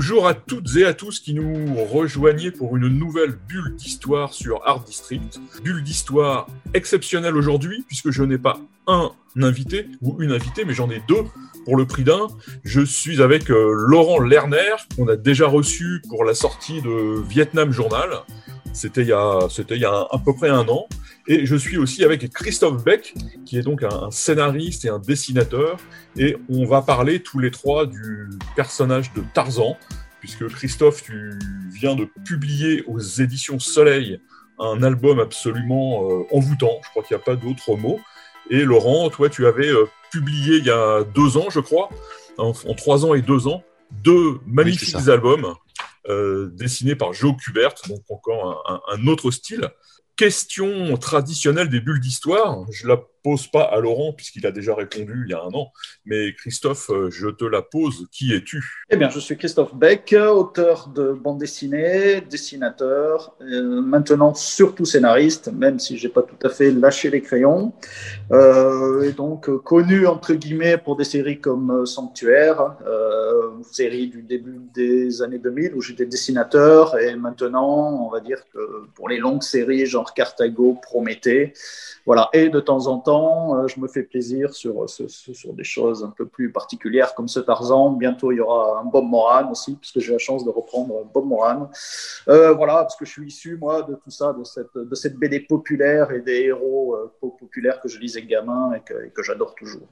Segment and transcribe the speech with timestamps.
[0.00, 4.64] Bonjour à toutes et à tous qui nous rejoignez pour une nouvelle bulle d'histoire sur
[4.64, 5.40] Art District.
[5.64, 9.10] Bulle d'histoire exceptionnelle aujourd'hui puisque je n'ai pas un
[9.42, 11.24] invité ou une invitée mais j'en ai deux
[11.64, 12.28] pour le prix d'un.
[12.62, 17.72] Je suis avec euh, Laurent Lerner qu'on a déjà reçu pour la sortie de Vietnam
[17.72, 18.08] Journal.
[18.72, 20.86] C'était il y a, c'était il y a à peu près un an.
[21.26, 25.76] Et je suis aussi avec Christophe Beck, qui est donc un, scénariste et un dessinateur.
[26.16, 29.76] Et on va parler tous les trois du personnage de Tarzan,
[30.20, 31.38] puisque Christophe, tu
[31.70, 34.20] viens de publier aux éditions Soleil
[34.58, 36.80] un album absolument euh, envoûtant.
[36.84, 38.00] Je crois qu'il n'y a pas d'autre mot.
[38.50, 41.90] Et Laurent, toi, tu avais euh, publié il y a deux ans, je crois,
[42.38, 43.62] en, trois ans et deux ans,
[44.02, 45.54] deux magnifiques albums
[46.08, 49.70] euh, dessinés par Joe Kubert, donc encore un, un autre style
[50.18, 52.66] question traditionnelle des bulles d'histoire.
[52.72, 55.70] Je la pose pas à Laurent puisqu'il a déjà répondu il y a un an,
[56.06, 58.06] mais Christophe, euh, je te la pose.
[58.10, 58.64] Qui es-tu?
[58.88, 65.52] Eh bien, je suis Christophe Beck, auteur de bande dessinée, dessinateur, euh, maintenant surtout scénariste,
[65.52, 67.74] même si j'ai pas tout à fait lâché les crayons,
[68.32, 72.76] euh, et donc connu entre guillemets pour des séries comme Sanctuaire,
[73.58, 78.38] une série du début des années 2000 où j'étais dessinateur, et maintenant, on va dire
[78.54, 78.60] que
[78.94, 81.52] pour les longues séries genre Cartago, Prométhée,
[82.06, 86.04] voilà, et de temps en temps, euh, je me fais plaisir sur, sur, des choses
[86.04, 87.90] un peu plus particulières comme ce Tarzan.
[87.90, 91.26] Bientôt, il y aura un Bob Moran aussi, puisque j'ai la chance de reprendre Bob
[91.26, 91.70] Moran.
[92.28, 96.10] Euh, voilà, parce que je suis issu, moi, de tout ça, de cette, BD populaire
[96.12, 99.82] et des héros euh, populaires que je lisais gamin et que, j'adore toujours.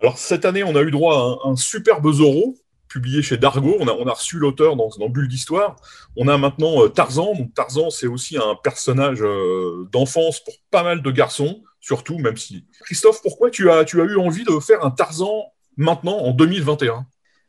[0.00, 2.54] Alors, cette année, on a eu droit à un, superbe Zorro
[2.88, 3.76] publié chez Dargo.
[3.80, 5.76] On a, reçu l'auteur dans, dans, Bulle d'Histoire.
[6.16, 7.34] On a maintenant Tarzan.
[7.34, 9.22] Donc Tarzan, c'est aussi un personnage
[9.92, 12.64] d'enfance pour pas mal de garçons surtout, même si.
[12.80, 17.06] Christophe, pourquoi tu as, tu as eu envie de faire un Tarzan maintenant, en 2021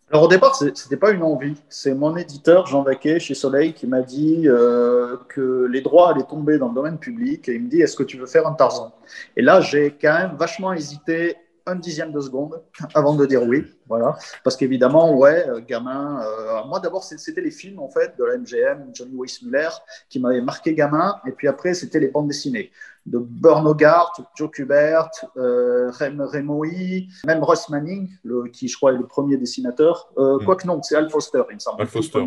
[0.09, 1.55] alors au départ, ce n'était pas une envie.
[1.67, 6.23] C'est mon éditeur, Jean Vaquet, chez Soleil, qui m'a dit euh, que les droits allaient
[6.23, 7.49] tomber dans le domaine public.
[7.49, 8.93] Et il me dit, est-ce que tu veux faire un Tarzan?
[9.35, 11.35] Et là, j'ai quand même vachement hésité
[11.67, 12.61] un dixième de seconde
[12.95, 13.65] avant de dire oui.
[13.87, 14.17] Voilà.
[14.43, 16.21] Parce qu'évidemment, ouais, euh, gamin.
[16.21, 19.69] Euh, moi, d'abord, c'était les films, en fait, de la MGM, Johnny Weissmuller,
[20.09, 21.15] qui m'avaient marqué gamin.
[21.27, 22.71] Et puis après, c'était les bandes dessinées
[23.07, 28.91] de Burn Hogarth, Joe Kubert, euh, Rem Remoy, même Russ Manning, le, qui je crois
[28.91, 30.09] est le premier dessinateur.
[30.17, 30.45] Euh, mm.
[30.45, 31.81] Quoique non, c'est Al Foster, il me semble.
[31.81, 32.25] Al Foster.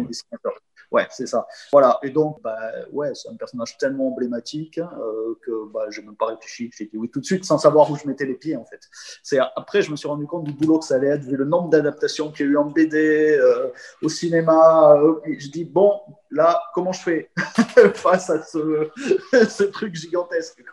[0.91, 1.47] Ouais, c'est ça.
[1.71, 1.99] Voilà.
[2.03, 2.59] Et donc, bah,
[2.93, 6.71] ouais, c'est un personnage tellement emblématique euh, que bah, je n'ai même pas réfléchi.
[6.77, 8.81] J'ai dit oui tout de suite sans savoir où je mettais les pieds, en fait.
[9.23, 11.45] C'est après, je me suis rendu compte du boulot que ça allait être, vu le
[11.45, 13.69] nombre d'adaptations qu'il y a eu en BD, euh,
[14.03, 14.97] au cinéma.
[14.97, 17.31] Euh, je dis, bon, là, comment je fais
[17.95, 20.65] face à ce, truc gigantesque.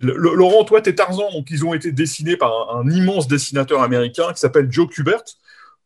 [0.00, 4.38] Laurent, toi, tes Tarzan, donc ils ont été dessinés par un immense dessinateur américain qui
[4.38, 5.24] s'appelle Joe Kubert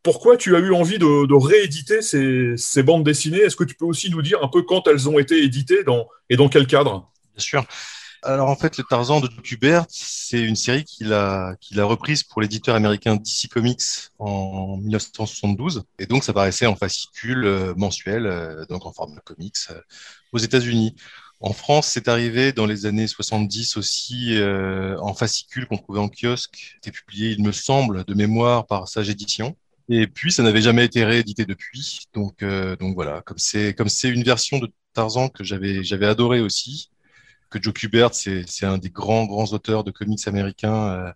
[0.02, 3.40] pourquoi tu as eu envie de, rééditer ces, bandes dessinées?
[3.40, 5.84] Est-ce que tu peux aussi nous dire un peu quand elles ont été éditées
[6.30, 7.10] et dans quel cadre?
[7.34, 7.66] Bien sûr.
[8.24, 12.22] Alors en fait, le Tarzan de Kubert, c'est une série qu'il a, qu'il a reprise
[12.22, 13.82] pour l'éditeur américain DC Comics
[14.20, 15.82] en 1972.
[15.98, 19.80] Et donc ça paraissait en fascicule euh, mensuel, euh, donc en format comics, euh,
[20.32, 20.94] aux États-Unis.
[21.40, 24.38] En France, c'est arrivé dans les années 70 aussi
[25.00, 26.76] en fascicule qu'on trouvait en kiosque.
[26.76, 29.56] C'était publié, il me semble, de mémoire par Sage Édition.
[29.88, 32.06] Et puis, ça n'avait jamais été réédité depuis.
[32.15, 36.06] Donc, euh, donc voilà, comme c'est comme c'est une version de Tarzan que j'avais j'avais
[36.06, 36.91] adoré aussi,
[37.50, 40.88] que Joe Kubert, c'est un des grands grands auteurs de comics américains.
[40.93, 41.12] Euh,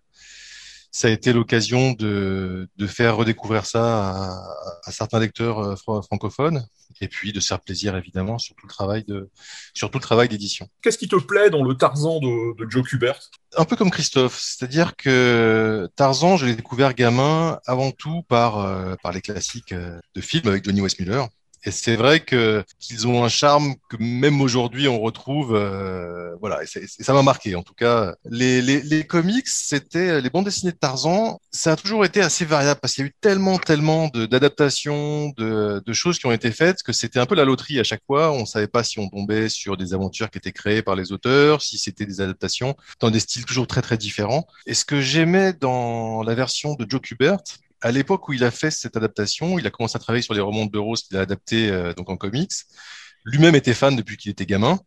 [0.97, 4.43] ça a été l'occasion de, de faire redécouvrir ça à,
[4.83, 6.65] à certains lecteurs euh, francophones
[7.01, 9.29] et puis de se faire plaisir évidemment sur tout le travail de
[9.75, 10.67] sur tout le travail d'édition.
[10.81, 13.19] Qu'est-ce qui te plaît dans le Tarzan de, de Joe Kubert?
[13.57, 18.95] Un peu comme Christophe, c'est-à-dire que Tarzan, je l'ai découvert gamin avant tout par euh,
[19.03, 21.25] par les classiques euh, de films avec Johnny Westmuller
[21.67, 25.53] et c'est vrai qu'ils ont un charme que même aujourd'hui on retrouve.
[25.53, 27.55] Euh, voilà, et, ça m'a marqué.
[27.55, 31.41] En tout cas, les comics, c'était les bandes dessinées de Tarzan.
[31.51, 35.83] Ça a toujours été assez variable parce qu'il y a eu tellement, tellement d'adaptations, de,
[35.85, 38.31] de, choses qui ont été faites que c'était un peu la loterie à chaque fois.
[38.31, 41.61] On savait pas si on tombait sur des aventures qui étaient créées par les auteurs,
[41.61, 44.47] si c'était des adaptations dans des styles toujours très très différents.
[44.67, 47.39] Et ce que j'aimais dans la version de Joe Kubert,
[47.81, 50.41] à l'époque où il a fait cette adaptation, il a commencé à travailler sur les
[50.41, 52.51] romans de Rose qu'il a adaptés euh, donc en comics.
[53.25, 54.79] Lui-même était fan depuis qu'il était gamin.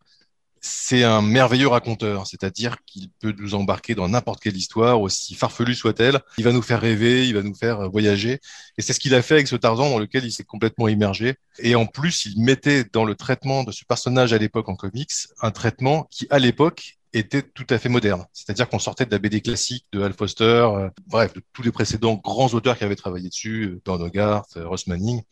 [0.63, 5.75] c'est un merveilleux raconteur, c'est-à-dire qu'il peut nous embarquer dans n'importe quelle histoire, aussi farfelue
[5.75, 6.21] soit-elle.
[6.39, 8.41] Il va nous faire rêver, il va nous faire voyager.
[8.77, 11.37] Et c'est ce qu'il a fait avec ce Tarzan dans lequel il s'est complètement immergé.
[11.61, 15.13] Et en plus, il mettait dans le traitement de ce personnage à l'époque en comics
[15.41, 18.25] un traitement qui, à l'époque, était tout à fait moderne.
[18.33, 21.73] C'est-à-dire qu'on sortait de la BD classique de Hal Foster, euh, bref, de tous les
[21.73, 25.23] précédents grands auteurs qui avaient travaillé dessus, euh, Don Hogarth, euh, Ross Manning,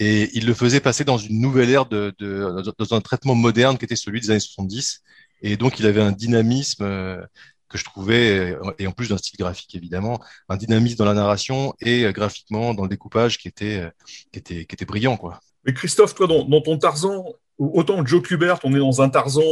[0.00, 3.78] et il le faisait passer dans une nouvelle ère, de, de, dans un traitement moderne
[3.78, 5.02] qui était celui des années 70.
[5.42, 6.84] Et donc, il avait un dynamisme
[7.68, 10.18] que je trouvais, et en plus d'un style graphique évidemment,
[10.48, 13.90] un dynamisme dans la narration et graphiquement dans le découpage qui était,
[14.32, 15.16] qui était, qui était brillant.
[15.18, 15.40] Quoi.
[15.64, 17.24] Mais Christophe, toi, dans, ton Tarzan,
[17.58, 19.42] autant Joe Kubert, on est dans un Tarzan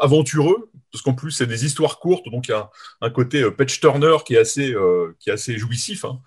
[0.00, 2.70] aventureux, parce qu'en plus, c'est des histoires courtes, donc il y a
[3.00, 6.04] un côté euh, Patch Turner qui est assez, euh, qui est assez jouissif.
[6.04, 6.20] Hein.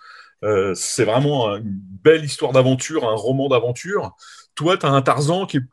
[0.76, 4.16] c'est vraiment une belle histoire d'aventure, un roman d'aventure.
[4.56, 5.64] Toi, tu as un Tarzan qui est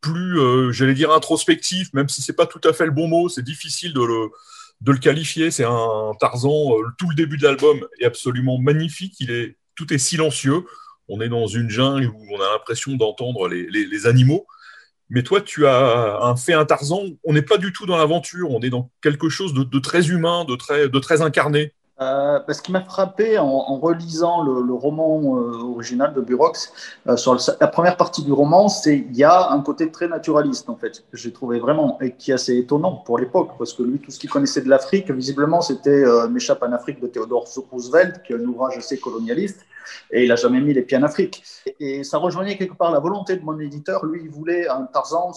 [0.00, 3.42] plus, j'allais dire, introspectif, même si c'est pas tout à fait le bon mot, c'est
[3.42, 4.30] difficile de le,
[4.80, 5.50] de le qualifier.
[5.50, 9.98] C'est un Tarzan, tout le début de l'album est absolument magnifique, il est, tout est
[9.98, 10.64] silencieux.
[11.08, 14.46] On est dans une jungle où on a l'impression d'entendre les, les animaux.
[15.08, 17.02] Mais toi, tu as un, fait un Tarzan.
[17.24, 18.50] On n'est pas du tout dans l'aventure.
[18.50, 21.72] On est dans quelque chose de, très humain, de très, de très incarné.
[21.98, 26.70] Euh, ce qui m'a frappé en, relisant le, roman euh, original de Burox,
[27.06, 30.68] euh, sur la première partie du roman, c'est il y a un côté très naturaliste
[30.68, 31.04] en fait.
[31.14, 34.18] J'ai trouvé vraiment et qui est assez étonnant pour l'époque parce que lui tout ce
[34.18, 38.44] qu'il connaissait de l'Afrique, visiblement c'était M'échappe en Afrique de Theodore Roosevelt, qui est un
[38.44, 39.60] ouvrage assez colonialiste
[40.10, 41.42] et il n'a jamais mis les pieds en Afrique.
[41.80, 44.04] Et ça rejoignait quelque part la volonté de mon éditeur.
[44.04, 45.32] Lui, il voulait un Tarzan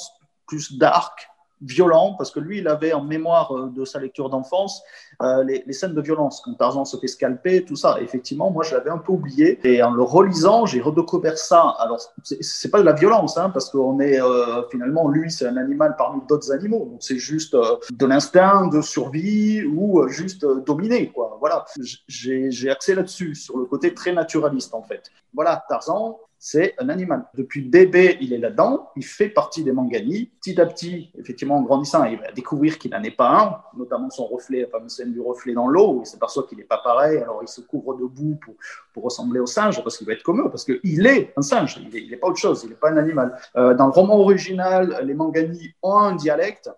[0.45, 1.29] plus dark,
[1.61, 4.81] violent, parce que lui, il avait en mémoire euh, de sa lecture d'enfance
[5.21, 7.97] euh, les, scènes de violence, quand Tarzan se fait scalper, tout ça.
[8.01, 9.59] effectivement, moi, je l'avais un peu oublié.
[9.67, 11.75] Et en le relisant, j'ai redécouvert ça.
[11.79, 15.57] Alors, c'est pas de la violence, hein, parce qu'on est euh, finalement, lui, c'est un
[15.57, 16.87] animal parmi d'autres animaux.
[16.91, 21.37] Donc, c'est juste de l'instinct de survie ou juste dominer, quoi.
[21.39, 21.65] Voilà.
[22.07, 25.11] J'ai axé là-dessus, sur le côté très naturaliste, en fait.
[25.33, 27.25] Voilà, Tarzan, c'est un animal.
[27.33, 30.31] Depuis bébé, il est là-dedans, il fait partie des manganis.
[30.39, 34.09] Petit à petit, effectivement, en grandissant, il va découvrir qu'il n'en est pas un, notamment
[34.09, 36.77] son reflet, la fameuse scène du reflet dans l'eau, où il s'aperçoit qu'il n'est pas
[36.77, 38.55] pareil, alors il se couvre de boue pour,
[38.93, 41.77] pour ressembler au singe, parce qu'il va être comme eux, parce qu'il est un singe,
[41.91, 43.37] il n'est pas autre chose, il n'est pas un animal.
[43.57, 46.71] Euh, dans le roman original, les manganis ont un dialecte,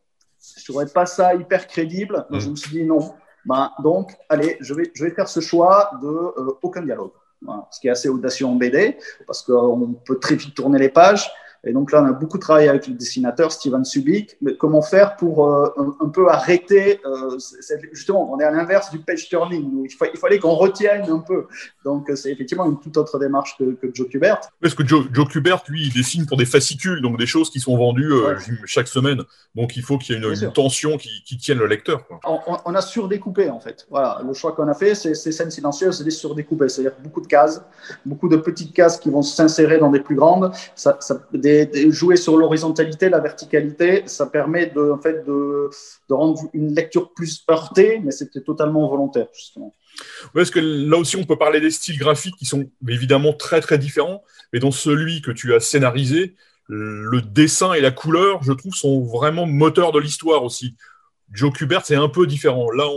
[0.57, 3.13] je ne trouvais pas ça hyper crédible, donc je me suis dit non.
[3.45, 7.11] Ben, donc, allez, je vais, je vais faire ce choix de euh, aucun dialogue
[7.69, 11.29] ce qui est assez audacieux en BD, parce qu'on peut très vite tourner les pages.
[11.63, 14.35] Et donc là, on a beaucoup travaillé avec le dessinateur Steven Subic.
[14.41, 15.69] Mais comment faire pour euh,
[15.99, 17.37] un, peu arrêter euh,
[17.91, 19.85] Justement, on est à l'inverse du page turning.
[19.85, 21.45] il, fallait qu'on retienne un peu.
[21.85, 24.39] Donc euh, c'est effectivement une toute autre démarche que, Joe Kubert.
[24.59, 27.59] Parce que Joe, Joe, Kubert, lui, il dessine pour des fascicules, donc des choses qui
[27.59, 28.11] sont vendues
[28.65, 29.21] chaque semaine.
[29.55, 32.03] Donc il faut qu'il y ait une, tension qui, tienne le lecteur.
[32.65, 33.85] On, a surdécoupé en fait.
[33.89, 36.69] Voilà, le choix qu'on a fait, c'est ces scènes silencieuses, c'est des surdécoupées.
[36.69, 37.61] C'est-à-dire beaucoup de cases,
[38.05, 40.51] beaucoup de petites cases qui vont s'insérer dans des plus grandes.
[40.75, 41.50] Ça, ça, des
[41.89, 45.69] jouer sur l'horizontalité, la verticalité, ça permet de
[46.09, 49.73] rendre une lecture plus heurtée, mais c'était totalement volontaire, justement.
[50.25, 53.61] Oui, parce que là aussi, on peut parler des styles graphiques qui sont évidemment très
[53.61, 56.35] très différents, mais dans celui que tu as scénarisé,
[56.67, 60.75] le dessin et la couleur, je trouve, sont vraiment moteurs de l'histoire aussi.
[61.31, 62.71] Joe Kubert, c'est un peu différent.
[62.71, 62.87] Là,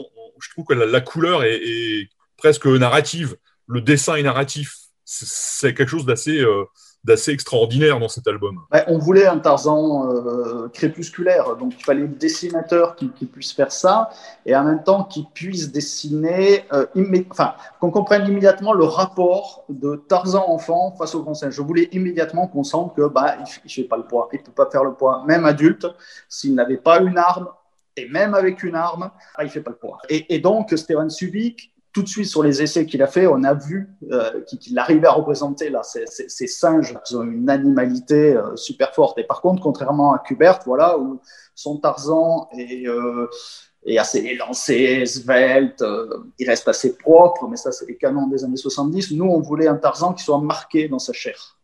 [0.40, 3.36] je trouve que la, couleur est, presque narrative.
[3.66, 4.76] Le dessin est narratif.
[5.04, 6.64] C'est quelque chose d'assez euh,
[7.04, 8.60] d'assez extraordinaire dans cet album.
[8.86, 14.10] on voulait un Tarzan euh, crépusculaire, donc il fallait un dessinateur qui, puisse faire ça,
[14.46, 16.86] et en même temps qui puisse dessiner, euh,
[17.30, 21.54] enfin, qu'on comprenne immédiatement le rapport de Tarzan enfant face au singe.
[21.54, 24.44] Je voulais immédiatement qu'on sente que bah, il ne fait pas le poids, il ne
[24.44, 25.86] peut pas faire le poids, même adulte,
[26.28, 27.48] s'il n'avait pas une arme,
[27.96, 29.98] et même avec une arme, ah, il ne fait pas le poids.
[30.08, 33.54] Et, donc, Steven Subic, tout de suite sur les essais qu'il a fait, on a
[33.54, 38.92] vu euh, qu'il arrivait à représenter là ces, singes qui ont une animalité euh, super
[38.92, 39.16] forte.
[39.18, 41.20] Et par contre, contrairement à Kubert, voilà, où
[41.54, 43.28] son Tarzan est, euh,
[43.86, 45.84] est assez élancé, svelte,
[46.40, 49.12] il reste assez propre, mais ça c'est les canons des années 70.
[49.12, 51.58] Nous, on voulait un Tarzan qui soit marqué dans sa chair.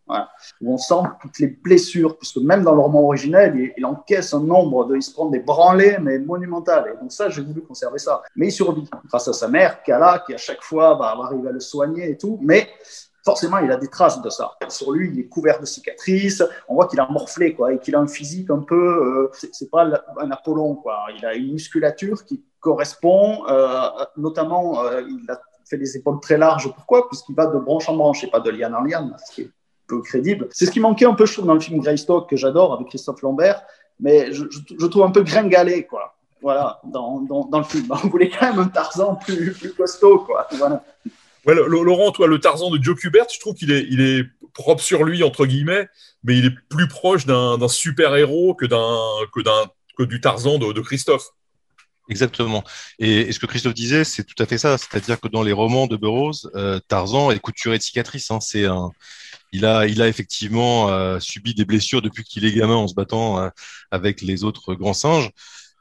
[0.61, 4.41] Où on sent toutes les blessures, puisque même dans le roman originel, il, encaisse un
[4.41, 4.97] nombre de.
[4.97, 6.93] Il se prend des branlées, mais monumentales.
[6.95, 8.23] Et donc, ça, j'ai voulu conserver ça.
[8.37, 11.53] Mais il survit grâce à sa mère, Kala, qui à chaque fois va arriver à
[11.53, 12.39] le soigner et tout.
[12.43, 12.69] Mais
[13.25, 14.53] forcément, il a des traces de ça.
[14.69, 16.43] Sur lui, il est couvert de cicatrices.
[16.69, 18.77] On voit qu'il a morflé, quoi, et qu'il a un physique un peu.
[18.77, 19.85] Euh, c'est pas
[20.19, 21.07] un Apollon, quoi.
[21.17, 26.37] Il a une musculature qui correspond, euh, notamment, euh, il a fait des épaules très
[26.37, 26.73] larges.
[26.73, 27.09] Pourquoi?
[27.09, 29.51] Puisqu'il va de branche en branche et pas de liane en liane, ce qui est
[29.91, 30.49] peu crédible.
[30.53, 32.89] C'est ce qui manquait un peu, je trouve, dans le film Greystock que j'adore avec
[32.89, 33.63] Christophe Lambert.
[33.99, 36.17] mais je, je, trouve un peu gringalé, quoi.
[36.43, 37.87] Voilà, dans, dans, dans, le film.
[38.05, 40.47] On voulait quand même un Tarzan plus, plus costaud, quoi.
[40.53, 40.83] Voilà.
[41.47, 44.83] Ouais, Laurent, toi, le Tarzan de Joe Kubert, je trouve qu'il est, il est propre
[44.83, 45.89] sur lui, entre guillemets,
[46.23, 48.99] mais il est plus proche d'un super-héros que, d'un,
[49.35, 51.31] que, d'un, que du Tarzan de, de Christophe.
[52.11, 52.65] Exactement.
[52.99, 54.77] Et, ce que Christophe disait, c'est tout à fait ça.
[54.77, 58.31] C'est-à-dire que dans les romans de Burroughs, euh, Tarzan est couturé de cicatrices.
[58.31, 58.41] Hein.
[58.41, 58.91] C'est un,
[59.53, 62.95] il a, il a effectivement euh, subi des blessures depuis qu'il est gamin en se
[62.95, 63.51] battant euh,
[63.91, 65.31] avec les autres grands singes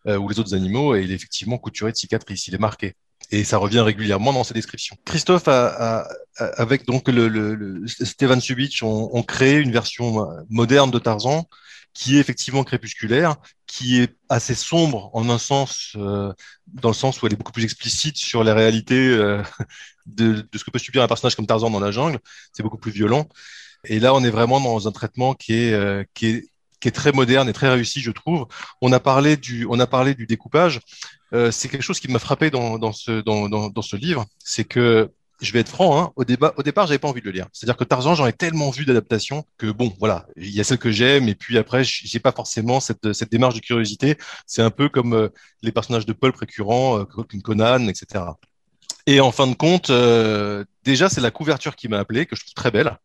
[0.06, 2.48] ou les autres animaux, et il est effectivement couturé de cicatrices.
[2.48, 2.96] Il est marqué.
[3.32, 4.98] Et ça revient régulièrement dans sa description.
[5.06, 11.00] Christophe, avec donc le, le, le Steven Subich, ont, ont créé une version moderne de
[11.00, 11.48] Tarzan
[11.94, 13.36] qui est effectivement crépusculaire,
[13.68, 16.32] qui est assez sombre en un sens, euh,
[16.68, 19.44] dans le sens où elle est beaucoup plus explicite sur les réalités euh,
[20.06, 22.20] de, de, ce que peut subir un personnage comme Tarzan dans la jungle.
[22.54, 23.28] C'est beaucoup plus violent.
[23.86, 26.92] Et là, on est vraiment dans un traitement qui est, euh, qui est, qui est
[26.92, 28.48] très moderne et très réussi, je trouve.
[28.82, 30.80] On a parlé du, on a parlé du découpage.
[31.34, 34.64] Euh, c'est quelque chose qui m'a frappé dans, dans, ce, dans, dans, ce livre, c'est
[34.64, 37.32] que je vais être franc, hein, au, débat, au départ, j'avais pas envie de le
[37.32, 37.48] lire.
[37.54, 40.80] C'est-à-dire que Tarzan, j'en ai tellement vu d'adaptation que bon, voilà, il y a celle
[40.80, 44.18] que j'aime et puis après, j'ai pas forcément cette, cette démarche de curiosité.
[44.46, 45.30] C'est un peu comme euh,
[45.62, 47.06] les personnages de pulp récurrents, euh,
[47.44, 48.24] Conan, etc.
[49.06, 52.42] Et en fin de compte, euh, déjà, c'est la couverture qui m'a appelé, que je
[52.42, 52.98] trouve très belle.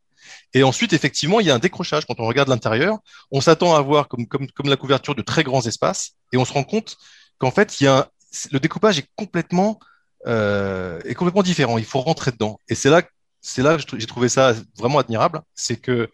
[0.53, 2.07] Et ensuite, effectivement, il y a un décrochage.
[2.07, 2.99] Quand on regarde l'intérieur,
[3.31, 4.27] on s'attend à voir comme,
[4.65, 6.97] la couverture de très grands espaces et on se rend compte
[7.39, 8.11] qu'en fait, il y a
[8.51, 9.79] le découpage est complètement
[10.27, 11.79] euh, est complètement différent.
[11.79, 12.61] Il faut rentrer dedans.
[12.69, 13.03] Et c'est là,
[13.41, 15.43] c'est là que j'ai trouvé ça vraiment admirable.
[15.55, 16.11] C'est que,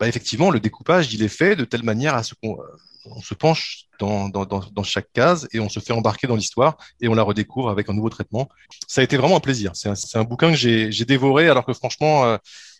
[0.00, 2.58] bah, effectivement, le découpage, il est fait de telle manière à ce qu'on
[3.10, 7.14] on se penche dans, chaque case et on se fait embarquer dans l'histoire et on
[7.14, 8.48] la redécouvre avec un nouveau traitement.
[8.86, 9.72] Ça a été vraiment un plaisir.
[9.74, 12.36] C'est un, un, bouquin que j'ai dévoré alors que franchement, euh,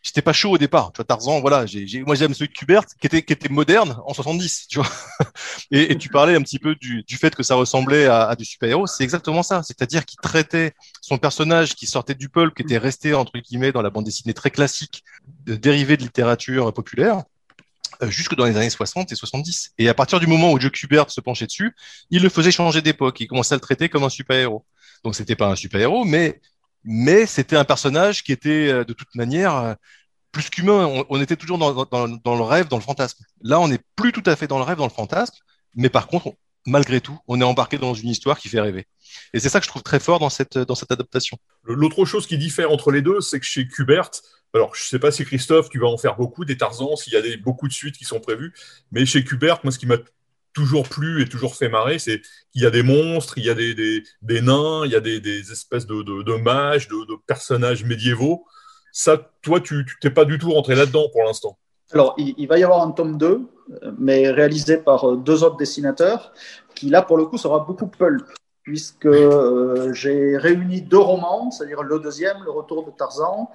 [0.08, 0.90] j'étais pas chaud au départ.
[0.92, 3.98] Tu vois, Tarzan, voilà, j'ai, moi j'aime celui de Kubert qui était, qui était moderne
[4.06, 4.90] en 70, tu vois.
[5.70, 8.44] et, tu parlais un petit peu du, du fait que ça ressemblait à, à du
[8.44, 8.86] super-héros.
[8.86, 9.62] C'est exactement ça.
[9.62, 10.72] C'est-à-dire qu'il traitait
[11.02, 14.34] son personnage qui sortait du pulp, qui était resté, entre guillemets, dans la bande dessinée
[14.34, 15.04] très classique,
[15.44, 17.22] de, dérivé de littérature populaire
[18.02, 19.72] euh, jusque dans les années 60 et 70.
[19.78, 21.74] Et à partir du moment où Joe Kubert se penchait dessus,
[22.10, 23.20] il le faisait changer d'époque.
[23.20, 24.64] Il commençait à le traiter comme un super-héros.
[25.04, 26.40] Donc c'était pas un super-héros, mais
[26.84, 29.74] mais c'était un personnage qui était euh, de toute manière euh,
[30.32, 31.04] plus qu'humain.
[31.08, 33.24] On, était toujours dans, le rêve, dans le fantasme.
[33.42, 35.34] Là, on n'est plus tout à fait dans le rêve, dans le fantasme,
[35.74, 36.32] mais par contre,
[36.66, 38.86] malgré tout, on est embarqué dans une histoire qui fait rêver.
[39.32, 40.56] Et c'est ça que je trouve très fort dans cette,
[40.90, 41.38] adaptation.
[41.64, 44.10] L'autre chose qui diffère entre les deux, c'est que chez Kubert,
[44.54, 47.12] alors je ne sais pas si Christophe, tu vas en faire beaucoup des Tarzans, s'il
[47.12, 48.52] y a des, beaucoup de suites qui sont prévues,
[48.92, 49.98] mais chez Kubert, moi, ce qui m'a
[50.58, 52.20] toujours plu et toujours fait marrer, c'est
[52.52, 55.86] qu'il y a des monstres, il y a des, nains, il y a des, espèces
[55.86, 58.44] de, mages, de, personnages médiévaux.
[58.92, 61.56] Ça, toi, tu t'es pas du tout rentré là-dedans pour l'instant.
[61.92, 63.40] Alors, il, va y avoir un tome 2,
[63.98, 66.32] mais réalisé par euh, deux autres dessinateurs,
[66.74, 68.26] qui là, pour le coup, sera beaucoup pulp,
[68.62, 73.50] puisque euh, j'ai réuni deux romans, c'est-à-dire le deuxième, Le Retour de Tarzan,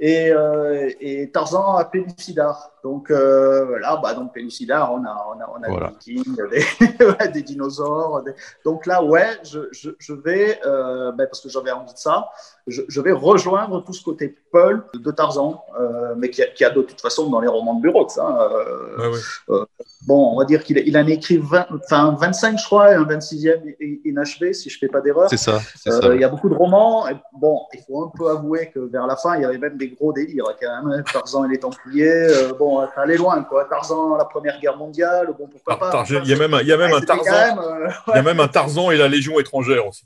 [0.00, 2.72] et, euh, et Tarzan à Pellucidar.
[2.82, 5.92] Donc euh, là, bah, donc Pellucidar, on a, on a, on a voilà.
[6.06, 8.22] des vikings, des, des dinosaures.
[8.22, 8.32] Des...
[8.64, 12.30] Donc là, ouais, je, je, je vais, euh, ben parce que j'avais envie de ça,
[12.66, 16.64] je, je, vais rejoindre tout ce côté pulp de Tarzan, euh, mais qui a, qui
[16.64, 18.18] a, de toute façon dans les romans de Burroughs.
[18.18, 19.64] Hein, euh, ouais, ouais.
[20.06, 22.94] bon, on va dire qu'il il en a écrit 20, enfin 25, je crois, et
[22.94, 23.76] un 26e
[24.06, 25.28] inachevé, si je fais pas d'erreur.
[25.28, 25.60] C'est ça.
[25.86, 27.06] Il y a beaucoup de romans.
[27.08, 29.76] Et bon, il faut un peu avouer que vers la fin, il y avait même
[29.76, 31.04] des gros délires quand même.
[31.12, 32.08] Tarzan et les Templiers.
[32.10, 33.64] Euh, bon, ça allait loin, quoi.
[33.64, 35.34] Tarzan, la Première Guerre mondiale.
[35.38, 36.04] Bon, pourquoi Ah, pas.
[36.08, 37.30] Il y a même, un- il y a même un Tarzan.
[37.30, 40.04] Même, euh, Il y a même un Tarzan et la Légion étrangère aussi.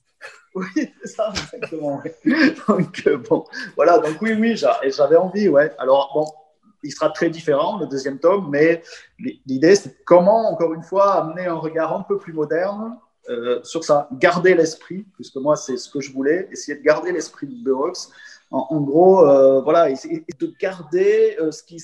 [0.55, 0.67] Oui,
[1.03, 2.01] c'est ça, exactement.
[2.05, 2.15] ouais.
[2.69, 3.45] donc, euh, bon,
[3.77, 3.99] voilà.
[3.99, 5.73] Donc, oui, oui, j'avais envie, ouais.
[5.79, 6.27] Alors, bon,
[6.85, 8.83] il sera très différent, le deuxième tome, mais
[9.47, 12.97] l'idée, c'est comment, encore une fois, amener un regard un peu plus moderne
[13.31, 14.07] euh, sur ça.
[14.13, 18.11] Garder l'esprit, puisque moi, c'est ce que je voulais, essayer de garder l'esprit de Burroughs.
[18.57, 21.81] En, gros, euh, voilà, essayer de garder euh, ce, qui,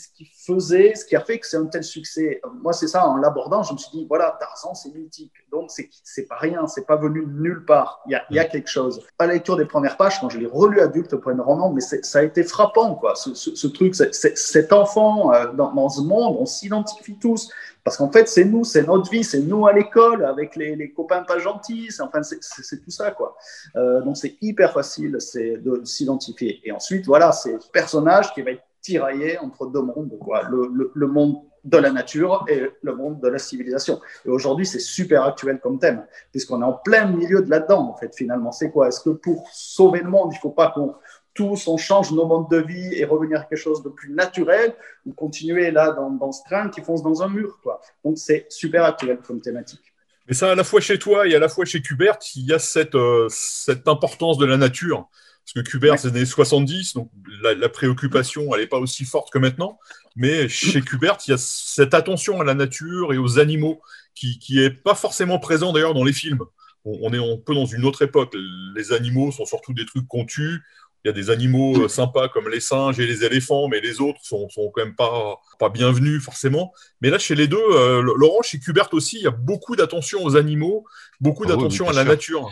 [0.47, 2.41] faisait, ce qui a fait que c'est un tel succès.
[2.63, 5.33] Moi, c'est ça, en l'abordant, je me suis dit, voilà, Tarzan, c'est mythique.
[5.51, 8.01] Donc, c'est pas rien, c'est pas venu de nulle part.
[8.07, 9.05] Il y a, y a quelque chose.
[9.19, 11.81] À la lecture des premières pages, quand je l'ai relu adulte, le premier roman, mais
[11.81, 13.17] ça a été frappant, quoi.
[13.17, 17.51] Ce, ce, truc, cet enfant euh, dans, dans ce monde, on s'identifie tous.
[17.85, 21.23] Parce qu'en fait, c'est nous, c'est notre vie, c'est nous à l'école avec les, copains
[21.23, 21.89] pas gentils.
[22.01, 22.41] Enfin, c'est-
[22.83, 23.37] tout ça, quoi.
[23.77, 26.61] Euh, donc, c'est hyper facile de, de s'identifier.
[26.65, 30.19] Et ensuite, voilà, c'est ce personnage qui va être tiraillé entre deux mondes,
[30.51, 34.01] le, le monde de la nature et le monde de la civilisation.
[34.25, 37.97] Et aujourd'hui, c'est super actuel comme thème, puisqu'on est en plein milieu de là-dedans, en
[37.97, 38.53] fait, finalement.
[38.53, 38.89] C'est quoi?
[38.89, 40.95] Est-ce que pour sauver le monde, il ne faut pas qu'on
[41.35, 44.75] tous on change nos modes de vie et revenir à quelque chose de plus naturel
[45.07, 47.59] ou continuer là dans, dans ce train qui fonce dans un mur.
[47.63, 47.81] Quoi.
[48.05, 49.81] Donc c'est super actuel comme thématique.
[50.27, 52.53] Mais ça, à la fois chez toi et à la fois chez Kubert, il y
[52.53, 55.09] a cette, euh, cette importance de la nature.
[55.45, 57.11] Parce que Kubert, c'est des années 70, donc
[57.43, 59.79] la, préoccupation, elle n'est pas aussi forte que maintenant.
[60.15, 63.81] Mais chez Kubert, il y a cette attention à la nature et aux animaux
[64.15, 66.41] qui n'est pas forcément présent d'ailleurs dans les films.
[66.85, 68.35] On, est un peu dans une autre époque.
[68.75, 70.63] Les animaux sont surtout des trucs qu'on tue.
[71.05, 74.01] Il y a des animaux euh, sympas comme les singes et les éléphants, mais les
[74.01, 76.73] autres sont, sont quand même pas, pas bienvenus forcément.
[77.01, 80.23] Mais là, chez les deux, euh, Laurent, chez Kubert aussi, il y a beaucoup d'attention
[80.23, 80.85] aux animaux,
[81.21, 82.51] beaucoup ah d'attention à la nature.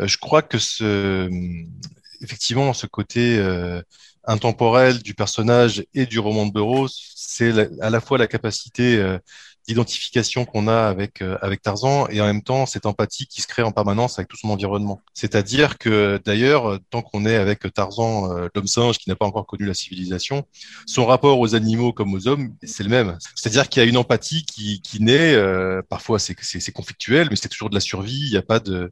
[0.00, 1.28] Euh, je crois que ce,
[2.20, 3.80] effectivement, ce côté euh,
[4.24, 9.00] intemporel du personnage et du roman de Burroughs, c'est à la fois la capacité
[9.66, 13.46] d'identification qu'on a avec euh, avec Tarzan et en même temps cette empathie qui se
[13.46, 15.00] crée en permanence avec tout son environnement.
[15.14, 19.66] C'est-à-dire que d'ailleurs, tant qu'on est avec Tarzan, l'homme singe qui n'a pas encore connu
[19.66, 20.44] la civilisation,
[20.86, 23.18] son rapport aux animaux comme aux hommes, c'est le même.
[23.34, 25.36] C'est-à-dire qu'il y a une empathie qui qui naît.
[25.88, 28.26] parfois, c'est c'est conflictuel, mais c'est toujours de la survie.
[28.26, 28.90] Il n'y a pas de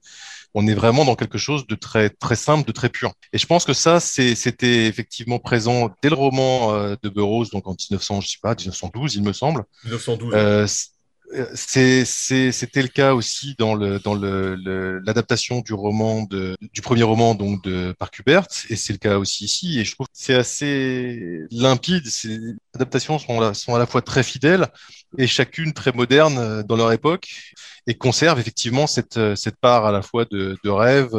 [0.54, 3.12] on est vraiment dans quelque chose de très très simple, de très pur.
[3.32, 7.66] Et je pense que ça, c'était effectivement présent dès le roman euh, de Burroughs, donc
[7.66, 9.64] en 1900, je sais pas, 1912, il me semble.
[9.84, 10.32] 1912.
[10.34, 10.63] Euh,
[11.54, 15.74] c'était le cas aussi dans l'adaptation du
[16.82, 20.12] premier roman de par Kubert et c'est le cas aussi ici et je trouve que
[20.14, 22.38] c'est assez limpide ces
[22.74, 24.68] adaptations sont à la fois très fidèles
[25.18, 27.28] et chacune très moderne euh, dans leur époque
[27.86, 29.18] et conserve effectivement cette
[29.60, 31.10] part à la fois de, rêve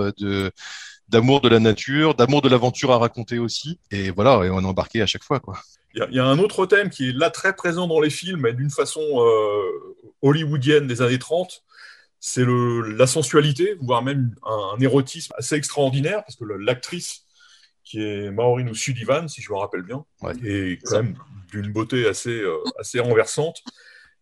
[1.10, 5.02] d'amour de la nature d'amour de l'aventure à raconter aussi et voilà on est embarqué
[5.02, 5.60] à chaque fois quoi
[5.96, 8.54] il y, a un autre thème qui est là très présent dans les films, mais
[8.54, 11.64] d'une façon euh, hollywoodienne des années 30,
[12.20, 17.26] c'est la sensualité, voire même un, érotisme assez extraordinaire, parce que l'actrice
[17.84, 20.04] qui est Maureen Sullivan, si je me rappelle bien,
[20.44, 21.16] est quand même
[21.52, 23.64] d'une beauté assez, euh, assez renversante.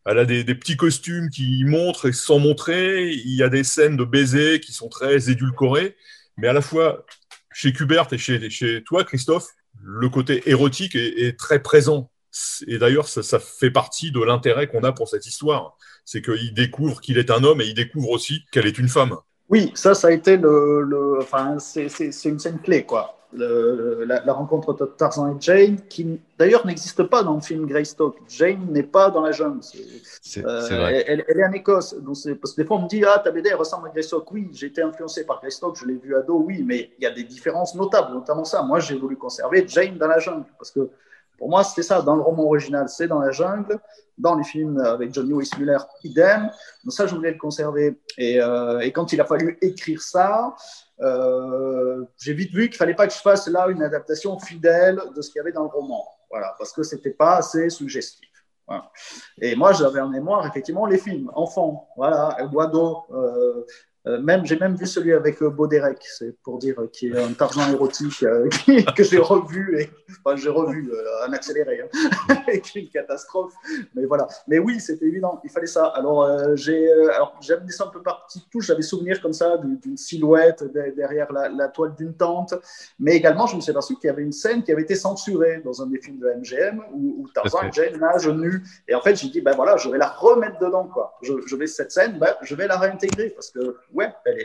[0.06, 3.14] Elle a des, petits costumes qui montrent et sans montrer.
[3.14, 5.96] Il y a des scènes de baisers qui sont très édulcorées.
[6.36, 7.06] Mais à la fois,
[7.54, 9.48] chez Kubert et chez, chez toi, Christophe,
[9.84, 12.10] le côté érotique est, très présent.
[12.68, 15.78] Et d'ailleurs, ça, fait partie de l'intérêt qu'on a pour cette histoire.
[16.06, 19.16] C'est qu'il découvre qu'il est un homme et il découvre aussi qu'elle est une femme.
[19.50, 21.20] Oui, ça, ça a été le.
[21.22, 21.90] enfin, c'est
[22.26, 23.18] une scène clé, quoi.
[23.36, 28.18] La, rencontre de Tarzan et Jane, qui d'ailleurs n'existe pas dans le film Greystock.
[28.28, 29.62] Jane n'est pas dans la jungle.
[30.38, 31.96] Euh, elle, elle, est en Écosse.
[31.96, 34.32] Donc parce que des fois, on me dit Ah, ta BD ressemble à Greystock.
[34.32, 37.12] Oui, j'ai été influencé par Greystock, je l'ai vu ado, oui, mais il y a
[37.12, 38.62] des différences notables, notamment ça.
[38.62, 40.90] Moi, j'ai voulu conserver Jane dans la jungle parce que
[41.38, 42.02] pour moi, c'était ça.
[42.02, 43.80] Dans le roman original, c'est dans la jungle.
[44.18, 46.52] Dans les films avec John Lewis Muller, idem.
[46.84, 48.00] Donc ça, je voulais le conserver.
[48.18, 50.56] Et, euh, et quand il a fallu écrire ça,
[51.04, 55.22] euh, j'ai vite vu qu'il fallait pas que je fasse là une adaptation fidèle de
[55.22, 56.06] ce qu'il y avait dans le roman.
[56.30, 58.30] Voilà, parce que c'était pas assez suggestif.
[59.40, 63.66] Et moi, j'avais en mémoire effectivement les films, enfants, voilà, Guado, euh,
[64.06, 67.32] même, j'ai même vu celui avec euh, Bauderec, c'est pour dire euh, qui est un
[67.32, 68.20] Tarzan érotique
[68.98, 69.90] que j'ai revu et
[70.26, 70.92] enfin, j'ai revu
[71.26, 72.36] en accéléré, hein,
[72.76, 73.54] une catastrophe.
[73.96, 74.28] Mais voilà.
[74.48, 75.86] Mais oui, c'était évident, il fallait ça.
[75.96, 79.96] Alors j'ai, alors j'avais ça un peu par petites touches, j'avais souvenir comme ça d'une
[79.96, 80.64] silhouette
[80.96, 82.54] derrière la, toile d'une tente,
[83.00, 85.62] mais également je me suis aperçu qu'il y avait une scène qui avait été censurée
[85.64, 88.64] dans un des films de MGM où, Tarzan et Jane nagent nu.
[88.88, 91.18] Et en fait, j'ai dit ben voilà, je vais la remettre dedans quoi.
[91.22, 94.40] Je, je vais cette scène, ben, je vais la réintégrer parce que ouais, elle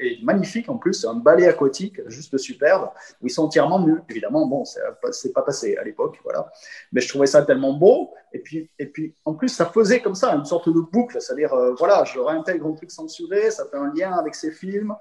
[0.00, 0.94] est, magnifique en plus.
[0.94, 4.00] C'est un ballet aquatique juste superbe où ils sont entièrement nus.
[4.08, 6.50] Évidemment, bon, c'est pas passé à l'époque, voilà.
[6.92, 8.12] Mais je trouvais ça tellement beau.
[8.32, 11.20] Et puis, et puis, en plus, ça faisait comme ça une sorte de boucle.
[11.20, 14.94] C'est-à-dire, euh, voilà, je réintègre un truc censuré, ça fait un lien avec ces films.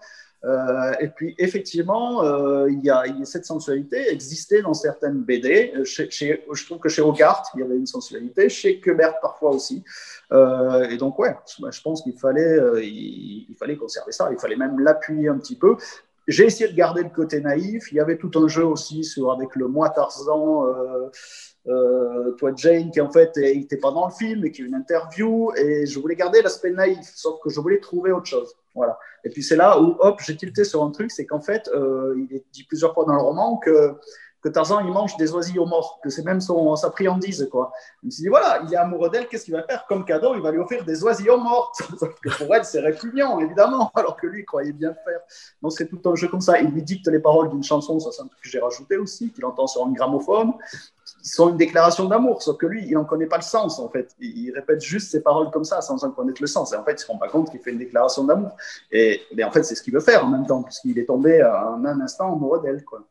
[0.45, 5.73] Euh, et puis, effectivement, euh, il, y a, cette sensualité existait dans certaines BD.
[5.83, 9.83] Je trouve que chez Hogarth, il y avait une sensualité, chez Quebert parfois aussi.
[10.31, 14.29] Euh, et donc, ouais, je pense qu'il fallait, il, fallait conserver ça.
[14.31, 15.75] Il fallait même l'appuyer un petit peu.
[16.27, 17.91] J'ai essayé de garder le côté naïf.
[17.91, 20.63] Il y avait tout un jeu aussi avec le moi Tarzan.
[22.37, 25.51] Toi Jane qui en fait n'était pas dans le film et qui est une interview
[25.55, 29.29] et je voulais garder l'aspect naïf sauf que je voulais trouver autre chose voilà et
[29.29, 32.35] puis c'est là où hop j'ai tilté sur un truc c'est qu'en fait euh, il
[32.35, 33.95] est dit plusieurs fois dans le roman que
[34.41, 37.71] que Tarzan il mange des oisillons morts, que c'est même son, sa friandise quoi.
[38.01, 40.35] Je me suis dit voilà, il est amoureux d'elle, qu'est-ce qu'il va faire comme cadeau?
[40.35, 41.73] Il va lui offrir des oisillons morts.
[42.23, 45.19] que pour elle c'est répugnant évidemment, alors que lui il croyait bien faire.
[45.61, 46.59] Donc c'est tout un jeu comme ça.
[46.59, 49.31] Il lui dicte les paroles d'une chanson, ça c'est un truc que j'ai rajouté aussi,
[49.31, 50.53] qu'il entend sur un gramophone
[51.23, 54.15] sont une déclaration d'amour, sauf que lui, il n'en connaît pas le sens, en fait.
[54.19, 56.73] Il, répète juste ces paroles comme ça, sans en connaître le sens.
[56.73, 58.55] Et en fait, il ne se rend pas compte qu'il fait une déclaration d'amour.
[58.91, 61.83] Et, en fait, c'est ce qu'il veut faire en même temps, puisqu'il est tombé en
[61.85, 63.03] un instant amoureux d'elle, quoi.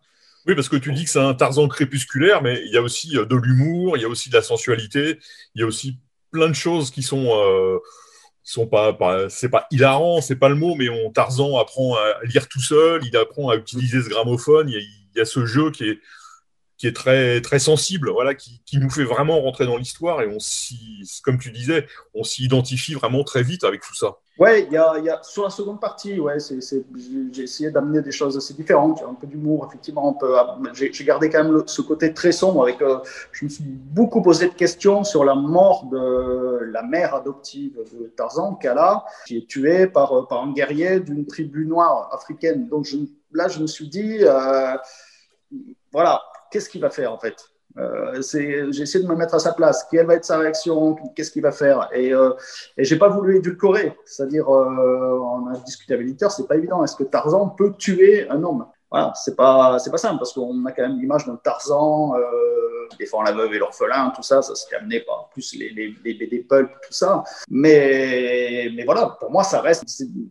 [0.47, 3.11] Oui, parce que tu dis que c'est un Tarzan crépusculaire, mais il y a aussi
[3.11, 5.18] de l'humour, il y a aussi de la sensualité,
[5.55, 5.99] il y a aussi
[6.31, 7.29] plein de choses qui sont
[8.49, 8.97] sont pas,
[9.29, 13.05] c'est pas hilarant, c'est pas le mot, mais on Tarzan apprend à lire tout seul,
[13.05, 16.01] il apprend à utiliser ce gramophone, il y a, ce jeu qui est
[16.78, 20.28] qui est très très sensible, voilà, qui, qui nous fait vraiment rentrer dans l'histoire et
[20.28, 20.38] on
[21.22, 24.18] comme tu disais, on s'y identifie vraiment très vite avec tout ça.
[24.38, 28.36] Ouais, y a, y a, sur la seconde partie, ouais, j'ai essayé d'amener des choses
[28.36, 30.16] assez différentes, un peu d'humour, effectivement,
[30.74, 33.00] j'ai, gardé quand même ce côté très sombre avec, euh,
[33.32, 38.12] je me suis beaucoup posé de questions sur la mort de la mère adoptive de
[38.16, 42.68] Tarzan, Kala, qui est tuée par, par un guerrier d'une tribu noire africaine.
[42.68, 42.96] Donc je,
[43.32, 44.76] là, je me suis dit, euh,
[45.90, 47.37] voilà, qu'est-ce qu'il va faire en fait?
[47.76, 49.87] Euh, j'ai essayé de me mettre à sa place.
[49.90, 50.96] Quelle va être sa réaction?
[51.14, 51.88] Qu'est-ce qu'il va faire?
[51.92, 52.30] Et, euh,
[52.76, 53.96] et j'ai pas voulu édulcorer.
[54.04, 55.20] C'est-à-dire, euh,
[55.88, 56.82] avec l'éditeur, c'est pas évident.
[56.82, 58.66] Est-ce que Tarzan peut tuer un homme?
[58.90, 62.88] Voilà, c'est pas, c'est pas simple parce qu'on a quand même l'image d'un Tarzan euh,
[62.98, 66.14] défend la veuve et l'orphelin, tout ça, ça s'est amené par plus les, les, les
[66.14, 67.22] BD pulp, tout ça.
[67.51, 69.85] Mais, mais voilà, pour moi, ça reste,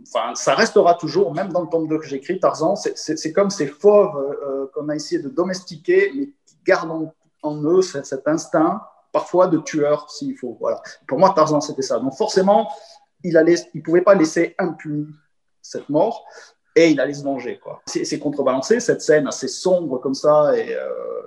[0.07, 3.67] enfin, ça restera toujours, même dans le tome 2 que j'écris, Tarzan, c'est comme ces
[3.67, 7.11] fauves euh, qu'on a essayé de domestiquer, mais qui gardent
[7.43, 10.57] en eux cet instinct, parfois de tueur s'il faut.
[10.59, 10.81] Voilà.
[11.07, 11.99] Pour moi, Tarzan, c'était ça.
[11.99, 12.69] Donc forcément,
[13.23, 15.07] il ne il pouvait pas laisser impuni
[15.61, 16.25] cette mort
[16.77, 17.59] et il allait se venger.
[17.87, 20.79] C'est contrebalancé, cette scène assez sombre comme ça et, euh,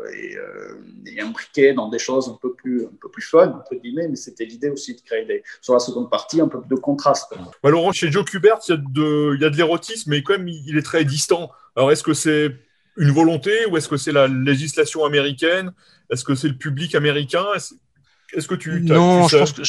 [0.07, 0.75] euh,
[1.07, 4.17] et, imbriquée dans des choses un peu plus, un peu plus fun, entre guillemets, mais
[4.17, 7.35] c'était l'idée aussi de créer des, sur la seconde partie un peu de contraste.
[7.63, 10.23] Bah, Laurent, chez Joe Kubert, il y a de, il y a de l'érotisme, mais
[10.23, 11.51] quand même, il est très distant.
[11.75, 12.53] Alors, est-ce que c'est
[12.97, 15.73] une volonté ou est-ce que c'est la législation américaine?
[16.11, 17.45] Est-ce que c'est le public américain?
[17.57, 19.65] Est-ce que tu non je pense que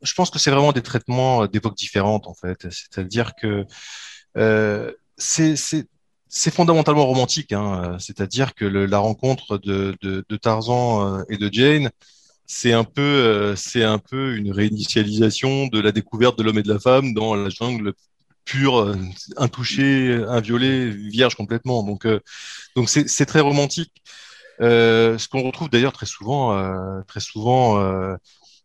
[0.00, 2.68] je pense, que c'est vraiment des traitements euh, d'époques différentes en fait.
[2.70, 3.64] C'est-à-dire que euh,
[4.34, 5.56] c'est
[6.28, 7.52] c'est fondamentalement romantique.
[7.52, 7.96] Hein.
[7.98, 9.96] C'est-à-dire que la rencontre de,
[10.40, 11.90] Tarzan euh, et de Jane,
[12.46, 16.62] c'est un peu, euh, c'est un peu une réinitialisation de la découverte de l'homme et
[16.62, 17.92] de la femme dans la jungle
[18.44, 18.96] pur, euh,
[19.36, 21.82] intouché, inviolé, vierge complètement.
[21.82, 22.20] Donc, euh,
[22.86, 23.92] c'est très romantique.
[24.60, 28.16] Euh, ce qu'on retrouve d'ailleurs très souvent, euh, très souvent euh,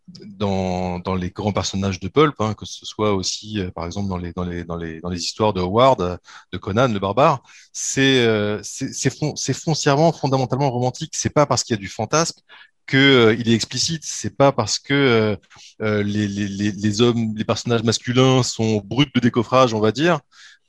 [0.07, 4.33] dans, les grands personnages de pulp, hein, que ce soit aussi, par exemple, dans les,
[4.33, 6.19] dans, les, dans, les, dans les histoires de Howard,
[6.51, 8.25] de Conan, le barbare, c'est
[8.63, 11.13] c'est foncièrement, fondamentalement romantique.
[11.15, 12.41] C'est pas parce qu'il y a du fantasme
[12.85, 14.03] que euh, il est explicite.
[14.05, 15.35] C'est pas parce que euh,
[15.81, 20.19] euh, les, les, les, hommes, les personnages masculins sont bruts de décoffrage, on va dire,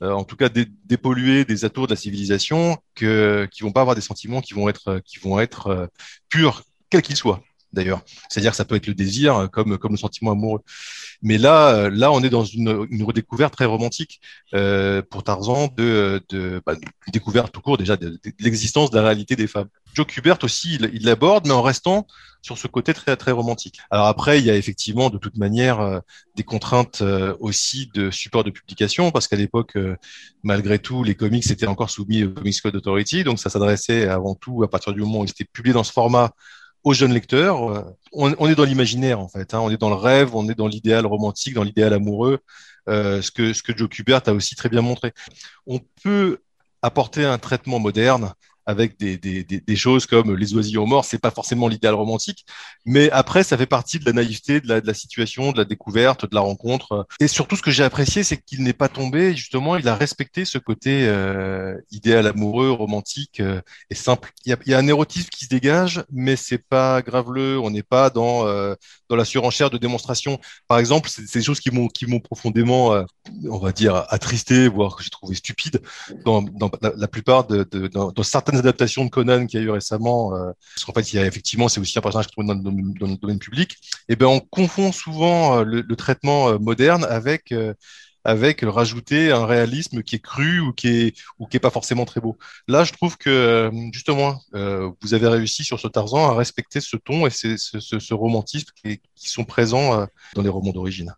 [0.01, 0.49] en tout cas
[0.85, 4.67] dépollués des atours de la civilisation, que qui vont pas avoir des sentiments qui vont
[4.69, 5.89] être qui vont être
[6.29, 7.41] purs, quels qu'ils soient
[7.75, 8.01] d'ailleurs.
[8.29, 10.61] C'est-à-dire que ça peut être le désir euh, comme, comme le sentiment amoureux.
[11.21, 14.19] Mais là, euh, là, on est dans une, une redécouverte très romantique
[14.55, 19.03] euh, pour Tarzan de, de bah, une découverte tout court déjà de, l'existence de la
[19.03, 19.67] réalité des femmes.
[19.93, 22.07] Joe Kubert aussi, il l'aborde, mais en restant
[22.41, 23.79] sur ce côté très très romantique.
[23.89, 26.01] Alors après, il y a effectivement de toute manière
[26.35, 27.01] des contraintes
[27.39, 29.77] aussi de support de publication, parce qu'à l'époque,
[30.43, 34.35] malgré tout, les comics étaient encore soumis au Comics Code Authority, donc ça s'adressait avant
[34.35, 36.31] tout à partir du moment où ils étaient publiés dans ce format
[36.85, 37.69] aux jeunes lecteurs.
[37.69, 37.81] Euh,
[38.13, 39.59] on, est dans l'imaginaire en fait, hein.
[39.59, 42.39] on est dans le rêve, on est dans l'idéal romantique, dans l'idéal amoureux,
[42.87, 45.11] euh, ce que ce que Joe Kubert a aussi très bien montré.
[45.67, 46.39] On peut
[46.81, 48.33] apporter un traitement moderne
[48.65, 52.45] avec des, choses comme les oisillons morts, c'est pas forcément l'idéal romantique,
[52.85, 56.33] mais après ça fait partie de la naïveté, de la, situation, de la découverte, de
[56.33, 57.05] la rencontre.
[57.19, 60.45] Et surtout, ce que j'ai apprécié, c'est qu'il n'est pas tombé, justement, il a respecté
[60.45, 64.31] ce côté euh, idéal amoureux, romantique euh, et simple.
[64.45, 67.59] Il y, a, un érotisme qui se dégage, mais c'est pas graveleux.
[67.59, 68.75] On n'est pas dans euh,
[69.09, 70.39] la surenchère de démonstration.
[70.67, 73.05] Par exemple, c'est des choses qui m'ont profondément,
[73.49, 75.81] on va dire, attristé, voire que j'ai trouvé stupide
[76.25, 76.43] dans,
[76.81, 80.51] la, plupart de, de dans certaines adaptations de Conan qu'il y a eu récemment, euh,
[80.73, 83.07] parce qu'en fait, il y a effectivement, c'est aussi un personnage qui dans, dans, dans,
[83.07, 87.05] le domaine public, et eh ben on confond souvent euh, le, le traitement euh, moderne
[87.09, 87.53] avec
[88.27, 92.05] avec rajouter un réalisme qui est cru ou qui est ou qui est pas forcément
[92.05, 92.37] très beau.
[92.67, 97.27] Là, je trouve que justement, vous avez réussi sur ce Tarzan à respecter ce ton
[97.27, 101.13] et ce, romantisme qui, sont présents dans les romans d'origine.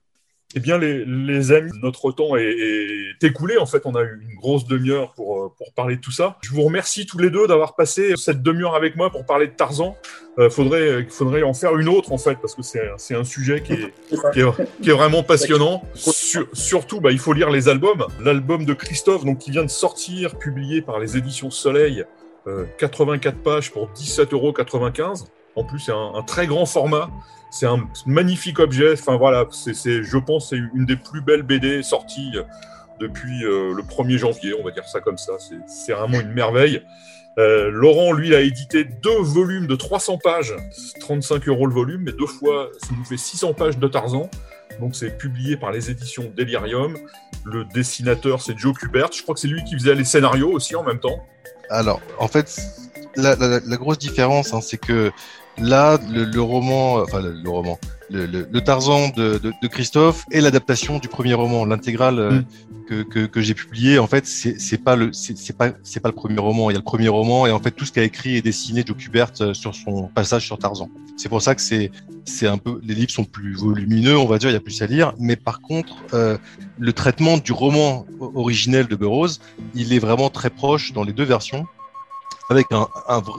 [0.56, 3.58] Eh bien, les, les, amis, notre temps est, est, écoulé.
[3.58, 6.38] En fait, on a eu une grosse demi-heure pour, euh, pour parler de tout ça.
[6.42, 9.52] Je vous remercie tous les deux d'avoir passé cette demi-heure avec moi pour parler de
[9.52, 9.98] Tarzan.
[10.40, 13.74] Euh, faudrait, faudrait en faire une autre, en fait, parce que c'est un sujet qui
[13.74, 13.94] est,
[14.32, 15.84] qui est, vraiment passionnant.
[15.96, 18.06] Sur, surtout, bah, il faut lire les albums.
[18.24, 22.06] L'album de Christophe, donc, qui vient de sortir, publié par les éditions Soleil,
[22.48, 24.54] euh, 84 pages pour 17,95 euros.
[25.58, 27.10] En plus, c'est un, un, très grand format
[27.50, 28.94] c'est un magnifique objet.
[28.94, 32.34] Enfin voilà, c'est, je pense, c'est une des plus belles BD sorties
[33.00, 35.34] depuis euh, le 1er janvier, on va dire ça comme ça.
[35.68, 36.82] C'est vraiment une merveille.
[37.38, 40.56] Euh, Laurent, lui, a édité deux volumes de 300 pages,
[41.00, 44.30] 35 euros le volume, mais deux fois, ça nous fait 600 pages de Tarzan.
[44.80, 46.98] Donc c'est publié par les éditions Delirium.
[47.46, 49.12] Le dessinateur, c'est Joe Kubert.
[49.12, 51.24] Je crois que c'est lui qui faisait les scénarios aussi en même temps.
[51.70, 52.60] Alors, en fait,
[53.16, 55.12] la, grosse différence, hein, c'est que
[55.60, 61.66] là, le, roman, enfin le, roman, le, Tarzan de, Christophe est l'adaptation du premier roman,
[61.66, 63.04] l'intégrale euh, mm.
[63.06, 64.00] que, que, j'ai publié.
[64.00, 66.70] En fait, c'est pas le c'est pas c'est pas le premier roman.
[66.70, 68.84] Il y a le premier roman et en fait tout ce qu'a écrit et dessiné
[68.86, 70.90] Joe Kubert euh, sur son passage sur Tarzan.
[71.18, 71.92] C'est pour ça que c'est
[72.26, 74.82] c'est un peu les livres sont plus volumineux, on va dire, il y a plus
[74.82, 75.14] à lire.
[75.20, 76.38] Mais par contre, euh,
[76.78, 79.40] le traitement du roman originel de Burroughs,
[79.76, 81.66] il est vraiment très proche dans les deux versions
[82.50, 82.88] avec un,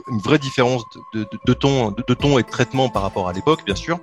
[0.09, 3.33] une vraie différence de, de, de, ton, de, ton et de traitement par rapport à
[3.33, 3.99] l'époque, bien sûr.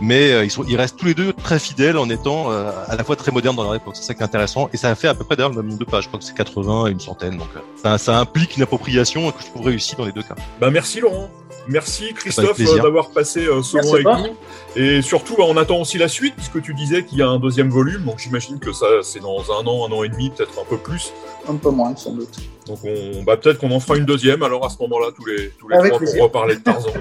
[0.00, 2.96] Mais euh, ils, sont, ils restent tous les deux très fidèles en étant euh, à
[2.96, 3.96] la fois très modernes dans leur époque.
[3.96, 4.68] C'est ça qui est intéressant.
[4.72, 6.04] Et ça a fait à peu près d'ailleurs le même nombre de pages.
[6.04, 7.38] Je crois que c'est 80 et une centaine.
[7.38, 10.34] Donc euh, ça, ça, implique une appropriation que je trouve réussie dans les deux cas.
[10.60, 11.30] Bah merci Laurent.
[11.68, 14.36] Merci Christophe d'avoir passé ce moment avec nous.
[14.74, 17.68] Et surtout, on attend aussi la suite, puisque tu disais qu'il y a un deuxième
[17.68, 18.04] volume.
[18.04, 20.76] Donc j'imagine que ça, c'est dans un an, un an et demi, peut-être un peu
[20.76, 21.12] plus.
[21.48, 22.36] Un peu moins, sans doute.
[22.66, 25.50] Donc on, bah, peut-être qu'on en fera une deuxième alors à ce moment-là tous les,
[25.58, 26.92] tous les trois pour reparler de Tarzan.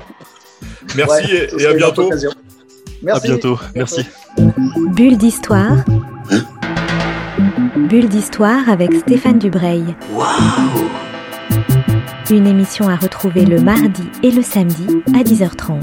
[0.96, 2.10] Merci et, à bientôt.
[3.04, 3.28] Merci.
[3.28, 3.60] À bientôt.
[3.76, 4.06] Merci.
[4.94, 5.78] Bulle d'histoire.
[7.76, 9.96] Bulle d'histoire avec Stéphane Dubreuil.
[12.32, 15.82] Une émission à retrouver le mardi et le samedi à 10h30.